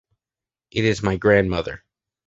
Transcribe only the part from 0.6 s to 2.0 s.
It is my grandmother.